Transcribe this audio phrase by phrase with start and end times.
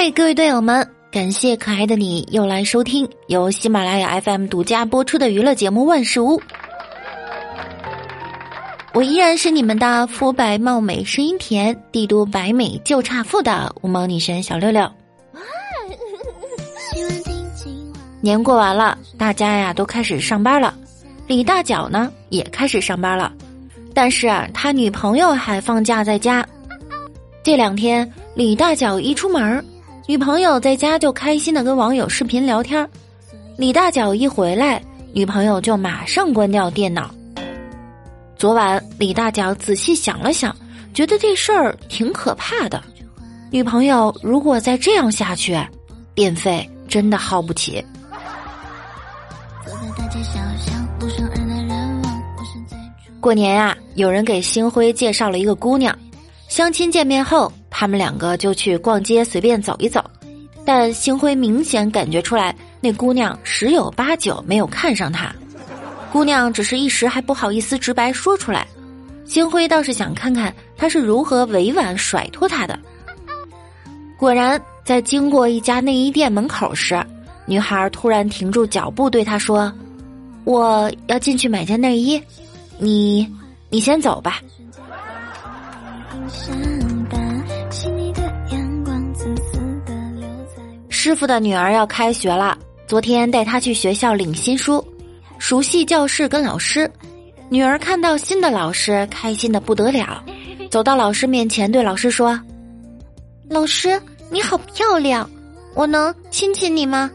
[0.00, 6.38] 嗨，各位队友们，感谢可爱的你又来收听由喜马拉雅 FM 独家播出的娱乐节目《万事屋》。
[8.94, 14.88] 我依然是你们的肤白貌美、声音甜、帝都白美就差富的无毛女神小六六。
[18.20, 20.72] 年过完了，大家呀都开始上班了，
[21.26, 23.32] 李大脚呢也开始上班了，
[23.92, 26.46] 但是他女朋友还放假在家。
[27.42, 29.64] 这两天，李大脚一出门，
[30.08, 32.88] 女朋友在家就开心的跟网友视频聊天
[33.58, 37.10] 李大脚一回来，女朋友就马上关掉电脑。
[38.34, 40.56] 昨晚，李大脚仔细想了想，
[40.94, 42.82] 觉得这事儿挺可怕的。
[43.50, 45.62] 女朋友如果再这样下去，
[46.14, 47.84] 电费真的耗不起。
[53.20, 55.94] 过年呀，有人给星辉介绍了一个姑娘，
[56.48, 60.04] 相亲见面后，他们两个就去逛街随便走一走。
[60.64, 65.32] 但星辉明显感觉出来，那姑娘十有八九没有看上他。
[66.12, 68.66] 姑娘只是一时还不好意思直白说出来，
[69.26, 72.76] 星辉倒是想看看他是如何委婉甩脱他的。
[74.16, 77.00] 果然，在经过一家内衣店门口时，
[77.46, 79.72] 女孩突然停住脚步，对他说
[80.42, 82.20] ：“我要进去买件内衣，
[82.76, 83.32] 你，
[83.70, 84.40] 你先走吧。”
[91.00, 94.84] 师傅的女儿要开学了，昨天带她去学校领新书，
[95.38, 96.90] 熟悉教室跟老师。
[97.48, 100.20] 女儿看到新的老师，开心的不得了，
[100.72, 102.38] 走到老师面前对老师说
[103.48, 105.30] ：“老师，你好漂亮，
[105.72, 107.08] 我能亲亲你吗？”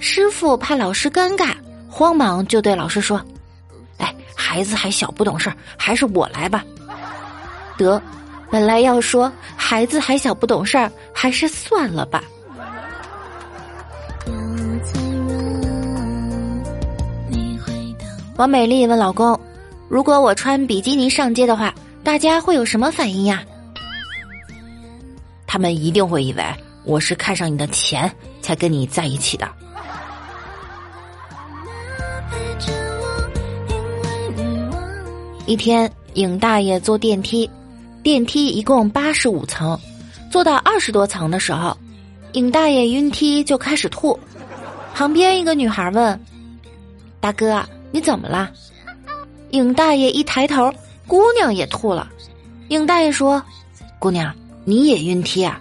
[0.00, 1.54] 师傅怕老师尴尬，
[1.88, 3.24] 慌忙就对老师说
[3.98, 6.64] ：“哎，孩子还小不懂事儿，还是我来吧。”
[7.78, 8.02] 得，
[8.50, 12.24] 本来要说孩子还小不懂事儿，还是算了吧。
[18.38, 19.38] 王美丽问老公
[19.90, 23.42] ：“如果我穿比基尼上街的话，大家会有什么反应呀？”
[25.44, 26.44] 他们一定会以为
[26.84, 28.08] 我是看上你的钱
[28.40, 29.48] 才跟你在一起的。
[35.44, 37.50] 一天，尹大爷坐电梯，
[38.04, 39.76] 电梯一共八十五层，
[40.30, 41.76] 坐到二十多层的时候，
[42.34, 44.16] 尹大爷晕梯就开始吐。
[44.94, 46.20] 旁边一个女孩问
[47.18, 47.60] ：“大哥，
[47.90, 48.50] 你怎么了？”
[49.50, 50.72] 尹大爷一抬头，
[51.06, 52.08] 姑娘也吐了。
[52.68, 53.42] 尹大爷说
[53.98, 54.34] ：“姑娘，
[54.64, 55.60] 你也晕梯啊？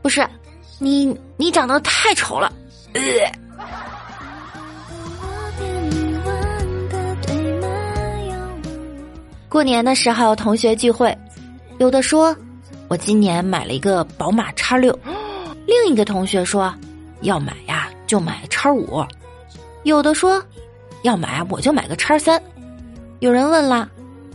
[0.00, 0.26] 不是，
[0.78, 2.52] 你你长得太丑了。”
[2.94, 3.00] 呃
[9.48, 11.14] 过年的时候，同学聚会，
[11.76, 12.34] 有的说
[12.88, 14.98] ：“我今年买了一个宝马叉六。”
[15.68, 16.74] 另一个同学说
[17.20, 19.04] ：“要买呀，就买叉五。”
[19.84, 20.42] 有的说
[21.02, 22.42] ：“要买我就买个叉三。”
[23.20, 23.88] 有人问了：“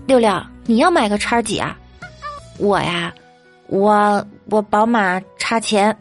[0.08, 1.78] 六六，你要买个叉几啊？”
[2.58, 3.14] 我呀，
[3.68, 5.96] 我我宝马叉前。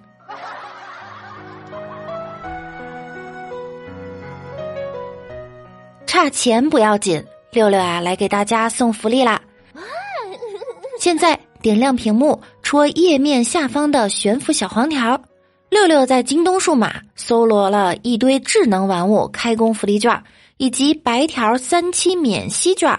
[6.07, 7.23] 差钱不要紧。
[7.51, 9.41] 六六啊，来给大家送福利啦！
[11.01, 15.21] 现在点亮屏幕，戳页面下方的悬浮小黄条。
[15.77, 20.25] 六六在京东数码搜罗了一堆智能玩物开工福利券，
[20.57, 22.99] 以及白条三期免息券，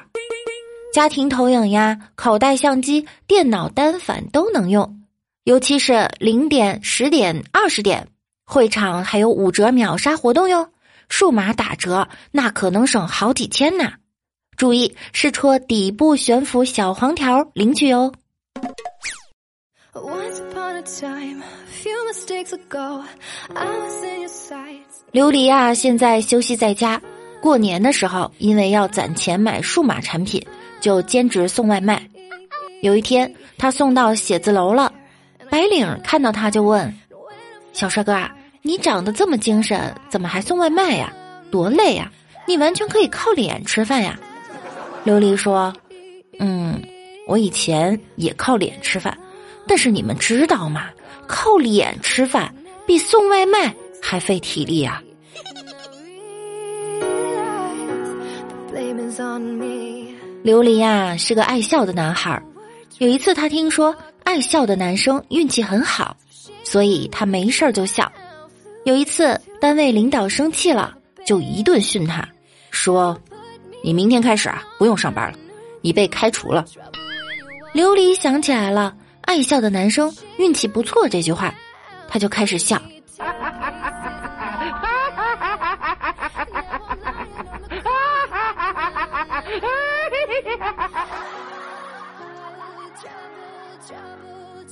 [0.93, 5.01] 家庭投影呀、口袋相机、电脑单反都能用。
[5.43, 8.09] 尤其是零点、十点、二十点，
[8.45, 10.69] 会场还有五折秒杀活动哟！
[11.09, 13.93] 数码打折，那可能省好几千呢。
[14.55, 18.13] 注意，是戳底部悬浮小黄条领取哦。
[25.12, 27.02] 琉璃啊，现在休息在家。
[27.41, 30.46] 过年的时候，因为要攒钱买数码产品，
[30.82, 32.08] 就兼职送外卖。
[32.82, 34.94] 有一天，他送到写字楼了，
[35.49, 36.93] 白领看到他就问
[37.73, 41.14] ：“小帅哥啊，你长得这么精神，怎么还送外卖呀？
[41.50, 42.11] 多累呀！
[42.46, 44.20] 你完全可以靠脸吃饭呀。”
[45.05, 45.73] 琉璃说
[46.40, 46.82] ：“嗯，
[47.28, 49.17] 我以前也靠脸吃饭，
[49.67, 50.87] 但是你们知道吗？
[51.28, 52.53] 靠脸吃饭
[52.85, 55.03] 比送外卖还费体力啊。”
[60.43, 62.41] 琉璃呀是个爱笑的男孩，
[62.99, 63.93] 有一次他听说
[64.23, 66.16] 爱笑的男生运气很好，
[66.64, 68.09] 所以他没事儿就笑。
[68.85, 72.25] 有一次单位领导生气了，就一顿训他，
[72.72, 73.19] 说。
[73.84, 75.37] 你明天开始啊，不用上班了，
[75.81, 76.66] 你被开除了。
[77.73, 78.93] 琉璃想起来了，
[79.28, 81.53] 爱笑的男生运气不错这句话，
[82.08, 82.82] 他就开始笑。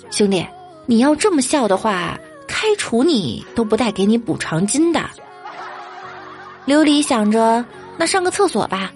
[0.09, 0.47] 兄弟，
[0.85, 2.17] 你要这么笑的话，
[2.47, 5.01] 开除你都不带给你补偿金的。
[6.65, 7.63] 琉璃想着，
[7.97, 8.89] 那上个厕所吧，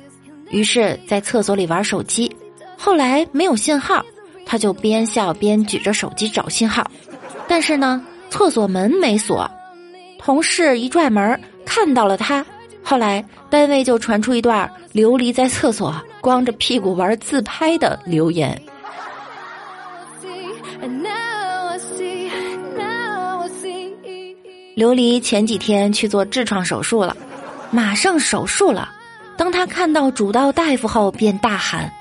[0.52, 2.34] 于是，在厕所里玩手机。
[2.78, 4.02] 后来没有信号，
[4.50, 6.90] 他就边笑边举着手机找信号。
[7.48, 9.50] 但是呢，厕所门没锁，
[10.18, 12.44] 同事一拽门看到了他。
[12.84, 18.60] 后来单位就传出一段琉璃在厕所光着屁股玩自拍的留言。
[24.76, 27.16] 琉璃前几天去做痔疮手术了。
[27.70, 28.90] 马上手术了。
[29.38, 31.92] 当他看到主刀大夫后，便大喊：“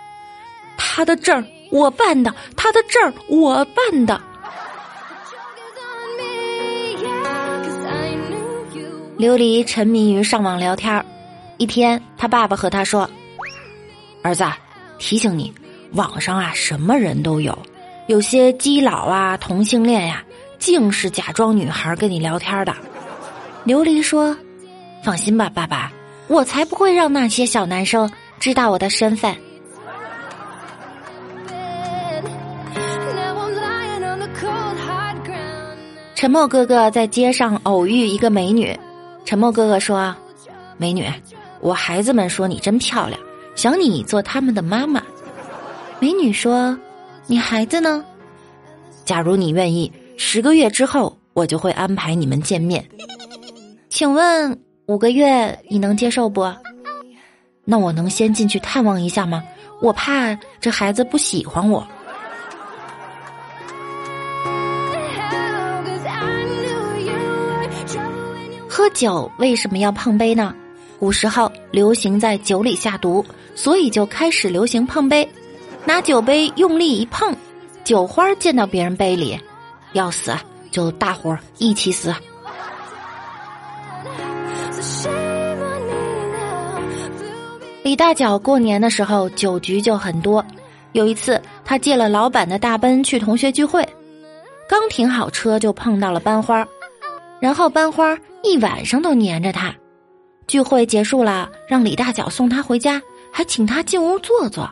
[0.78, 4.20] 他的证我办的，他的证儿我办的。”
[9.18, 11.04] 琉璃沉迷于上网聊天
[11.56, 13.08] 一天，他爸爸和他说
[14.22, 14.44] ：“儿子，
[14.98, 15.52] 提醒你，
[15.92, 17.58] 网上啊什么人都有，
[18.06, 20.22] 有些基佬啊、同性恋呀，
[20.58, 22.74] 净是假装女孩跟你聊天的。”
[23.66, 24.36] 琉璃说。
[25.04, 25.92] 放心吧，爸爸，
[26.26, 28.10] 我才不会让那些小男生
[28.40, 29.34] 知道我的身份。
[36.18, 38.76] 沉默哥哥在街上偶遇一个美女，
[39.24, 40.12] 沉默哥哥说
[40.76, 41.06] ：“美女，
[41.60, 43.16] 我孩子们说你真漂亮，
[43.54, 45.00] 想你做他们的妈妈。”
[46.00, 46.76] 美女说
[47.28, 48.04] ：“你孩子呢？
[49.04, 52.84] 假如你愿意，十个月之后我就会安排你们见面。
[53.88, 56.52] 请问？”五个月你能接受不？
[57.64, 59.40] 那我能先进去探望一下吗？
[59.80, 61.86] 我怕这孩子不喜欢我。
[68.90, 70.54] 酒为什么要碰杯呢？
[70.98, 73.24] 古时候流行在酒里下毒，
[73.54, 75.28] 所以就开始流行碰杯。
[75.84, 77.34] 拿酒杯用力一碰，
[77.84, 79.38] 酒花溅到别人杯里，
[79.92, 80.32] 要死
[80.70, 82.14] 就大伙一起死。
[87.82, 90.44] 李大脚过年的时候酒局就很多。
[90.92, 93.86] 有一次，他借了老板的大奔去同学聚会，
[94.68, 96.66] 刚停好车就碰到了班花，
[97.40, 99.74] 然后班花一晚上都黏着他。
[100.46, 103.00] 聚会结束了，让李大脚送他回家，
[103.30, 104.68] 还请他进屋坐坐。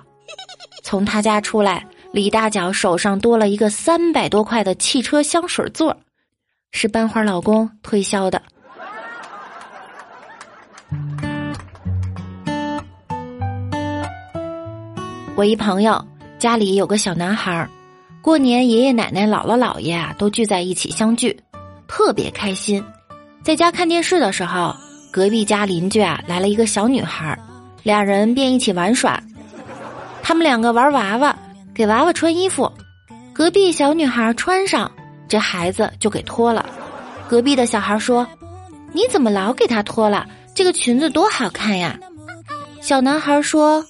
[0.82, 5.96] 从他家出来，李大脚手上多了一个三百多块的汽车香水座，
[6.72, 8.40] 是班花老公推销的。
[15.34, 16.02] 我一朋友
[16.38, 17.68] 家里有个小男孩，
[18.22, 21.38] 过年爷爷奶奶、姥姥姥爷啊都聚在一起相聚，
[21.86, 22.82] 特别开心。
[23.42, 24.74] 在家看电视的时候，
[25.10, 27.38] 隔壁家邻居啊来了一个小女孩，
[27.82, 29.22] 俩人便一起玩耍。
[30.22, 31.36] 他们两个玩娃娃，
[31.74, 32.70] 给娃娃穿衣服，
[33.32, 34.90] 隔壁小女孩穿上，
[35.28, 36.66] 这孩子就给脱了。
[37.28, 38.26] 隔壁的小孩说
[38.92, 40.26] ：“你怎么老给他脱了？
[40.54, 41.98] 这个裙子多好看呀！”
[42.80, 43.84] 小男孩说：“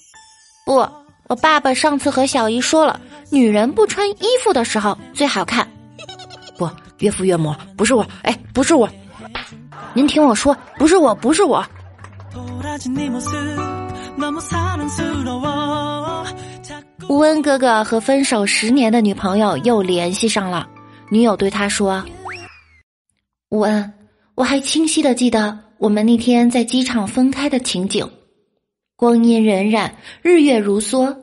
[0.67, 0.87] 不。”
[1.29, 3.01] 我爸爸上次和小姨说了，
[3.31, 5.67] 女人不穿衣服的时候最好看。
[6.99, 8.89] 不，岳父岳母不是我，哎，不是我，
[9.95, 11.65] 您听我说，不是我，不是我。
[17.09, 20.69] 吴恩哥哥和分手十年的女朋友又联系上了，
[21.11, 22.05] 女友对他说
[23.51, 23.93] ：“吴恩，
[24.35, 28.11] 我还清晰的记得我们那天在机场分开的情景。”
[28.97, 29.91] 光阴荏苒，
[30.23, 31.15] 日月如梭，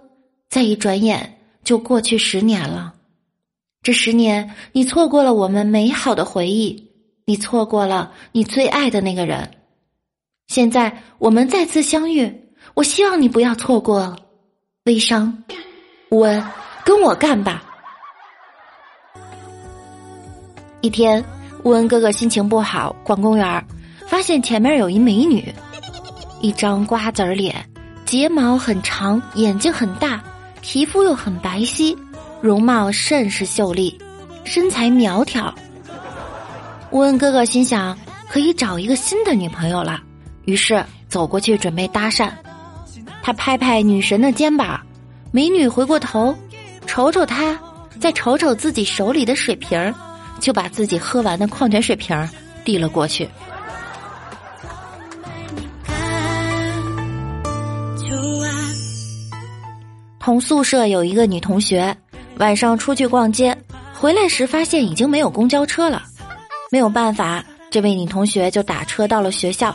[0.47, 2.92] 再一转眼就过去十年了。
[3.83, 6.89] 这十年，你错过了我们美好的回忆，
[7.25, 9.51] 你错过了你最爱的那个人。
[10.47, 12.33] 现在我们再次相遇，
[12.75, 14.15] 我希望你不要错过。
[14.85, 15.43] 微商，
[16.11, 16.41] 吴恩，
[16.85, 17.61] 跟我干吧。
[20.79, 21.23] 一天，
[21.63, 23.65] 乌恩哥哥心情不好，逛公园，
[24.07, 25.53] 发现前面有一美女。
[26.39, 27.53] 一张瓜子脸，
[28.05, 30.23] 睫毛很长，眼睛很大，
[30.61, 31.97] 皮肤又很白皙，
[32.43, 33.97] 容貌甚是秀丽，
[34.43, 35.55] 身材苗条。
[36.91, 37.97] 乌恩哥哥心想，
[38.27, 40.03] 可以找一个新的女朋友了，
[40.43, 42.29] 于是走过去准备搭讪。
[43.21, 44.77] 他拍拍女神的肩膀，
[45.31, 46.35] 美女回过头，
[46.85, 47.57] 瞅瞅他，
[47.97, 49.95] 再瞅瞅自己手里的水瓶
[50.41, 52.29] 就把自己喝完的矿泉水瓶
[52.65, 53.25] 递了过去。
[60.19, 61.95] 同宿舍有一个女同学，
[62.37, 63.55] 晚上出去逛街，
[63.93, 66.03] 回来时发现已经没有公交车了，
[66.71, 69.73] 没有办法，这位女同学就打车到了学校。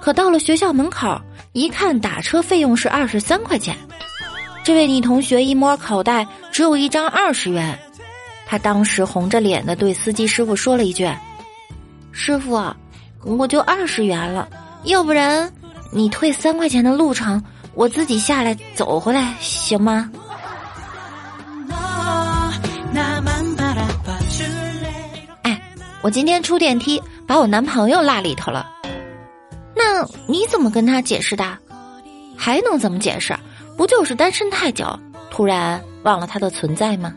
[0.00, 1.20] 可到了学校门口，
[1.52, 3.76] 一看打车费用是二十三块钱。
[4.62, 7.78] 这位女同学一摸口袋，只有一张二十元。
[8.46, 11.10] 她当时红着脸的对司机师傅说了一句
[12.12, 12.62] ：“师傅，
[13.24, 14.48] 我就二十元了，
[14.84, 15.52] 要不然
[15.92, 17.42] 你退三块钱的路程，
[17.74, 20.10] 我自己下来走回来行吗？”
[26.02, 28.66] 我今天出电梯，把我男朋友落里头了。
[29.76, 31.58] 那你怎么跟他解释的？
[32.36, 33.36] 还能怎么解释？
[33.76, 34.86] 不就是单身太久，
[35.30, 37.14] 突然忘了他的存在吗？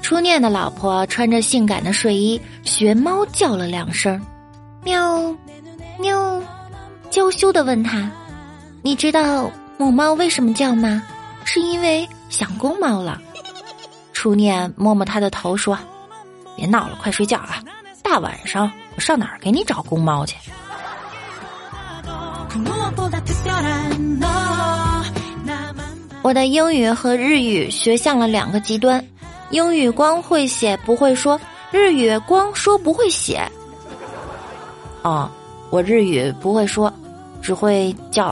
[0.00, 4.20] 初恋的老婆穿着性感的睡衣，学猫叫了两声，
[4.82, 5.34] 喵，
[5.98, 6.40] 喵，
[7.10, 8.10] 娇羞的问他
[8.82, 11.02] ：“你知道母猫为什么叫吗？
[11.44, 13.20] 是因为想公猫了。”
[14.22, 15.76] 初念摸摸他的头说
[16.54, 17.60] ：“别闹了，快睡觉啊！
[18.04, 20.36] 大晚上我上哪儿给你找公猫去？”
[26.22, 29.04] 我的英语和日语学像了两个极端，
[29.50, 31.40] 英语光会写不会说，
[31.72, 33.42] 日语光说不会写。
[35.02, 35.28] 哦，
[35.70, 36.94] 我日语不会说，
[37.42, 38.31] 只会叫。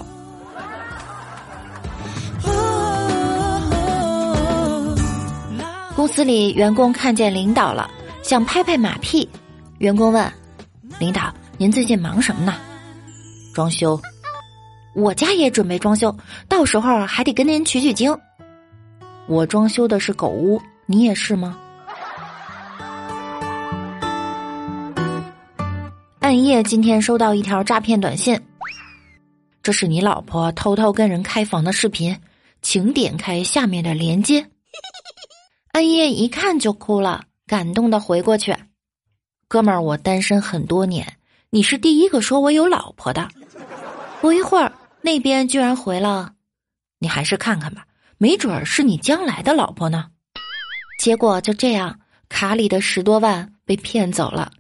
[6.20, 7.90] 这里员工看见领导了，
[8.22, 9.26] 想拍拍马屁。
[9.78, 10.30] 员工问
[11.00, 12.56] ：“领导，您最近忙什么呢？”
[13.54, 13.98] 装修。
[14.94, 16.14] 我家也准备装修，
[16.46, 18.14] 到时候还得跟您取取经。
[19.28, 21.58] 我装修的是狗屋，你也是吗？
[26.18, 28.38] 暗夜今天收到一条诈骗短信，
[29.62, 32.14] 这是你老婆偷偷跟人开房的视频，
[32.60, 34.46] 请点开下面的链接。
[35.72, 38.54] 暗夜一看就哭了，感动的回过去
[39.46, 41.16] ：“哥们儿，我单身很多年，
[41.50, 43.28] 你是第一个说我有老婆的。”
[44.20, 46.32] 不一会儿，那边居然回了
[46.98, 47.84] ：“你还是看看吧，
[48.18, 50.06] 没准儿是你将来的老婆呢。”
[50.98, 54.50] 结果就这样，卡里的十多万被骗走了。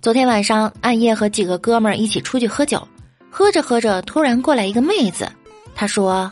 [0.00, 2.86] 昨天晚上，暗夜和几个哥们儿一起出去喝酒。
[3.30, 5.30] 喝着喝着，突然过来一个妹子，
[5.74, 6.30] 她说：“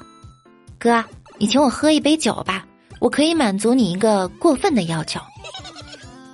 [0.79, 1.05] 哥，
[1.39, 2.65] 你请我喝一杯酒吧，
[2.99, 5.21] 我可以满足你一个过分的要求。”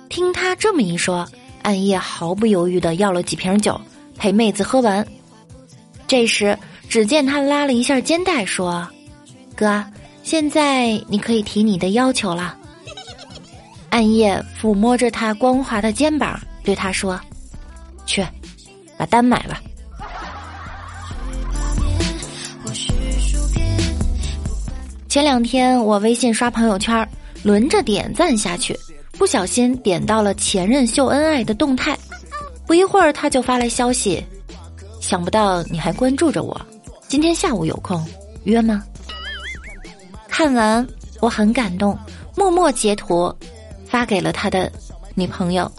[0.09, 1.27] 听他这么一说，
[1.63, 3.79] 暗夜毫不犹豫的要了几瓶酒
[4.17, 5.05] 陪妹子喝完。
[6.07, 8.87] 这时，只见他拉了一下肩带，说
[9.55, 9.83] ：“哥，
[10.21, 12.55] 现在你可以提你的要求了。”
[13.89, 17.19] 暗夜抚摸着他光滑的肩膀，对他说
[18.05, 18.25] ：“去，
[18.97, 19.59] 把单买了。”
[25.13, 27.07] 前两天我微信刷朋友圈，
[27.43, 28.75] 轮着点赞下去，
[29.11, 31.95] 不小心点到了前任秀恩爱的动态，
[32.65, 34.25] 不一会儿他就发来消息，
[34.99, 36.59] 想不到你还关注着我，
[37.07, 38.03] 今天下午有空
[38.45, 38.83] 约吗？
[40.27, 40.83] 看完
[41.21, 41.95] 我很感动，
[42.35, 43.31] 默默截图
[43.85, 44.71] 发给了他的
[45.13, 45.71] 女朋友。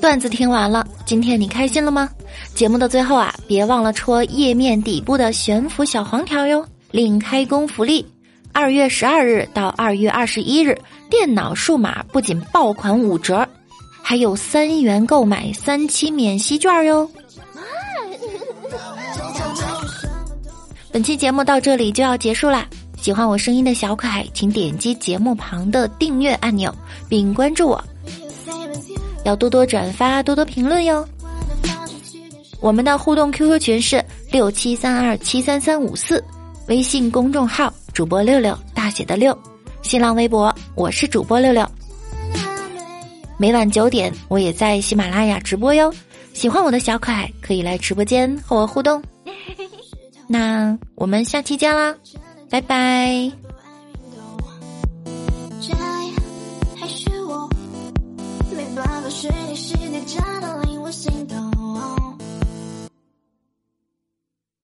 [0.00, 2.08] 段子听完了，今天你开心了吗？
[2.54, 8.04] 节目的最后啊，别忘了戳页面底部的悬浮小黄条哟，领开工福利。
[8.52, 10.76] 二月十二日到二月二十一日，
[11.10, 13.46] 电脑数码不仅爆款五折，
[14.02, 17.08] 还有三元购买三期免息券哟。
[20.90, 22.66] 本期节目到这里就要结束啦，
[23.00, 26.74] 喜欢我声音的小可爱，请点击节目旁的订阅按钮
[27.06, 27.84] 并关注我。
[29.24, 31.06] 要多多转发，多多评论哟。
[32.60, 36.22] 我们的互动 QQ 群是六七三二七三三五四，
[36.68, 39.36] 微信公众号主播六六大写的六，
[39.82, 41.66] 新浪微博我是主播六六。
[43.38, 45.90] 每晚九点我也在喜马拉雅直播哟，
[46.34, 49.02] 喜欢我的小可爱可以来直播间和我互动。
[50.26, 51.96] 那我们下期见啦，
[52.50, 53.49] 拜拜。
[59.20, 59.49] 是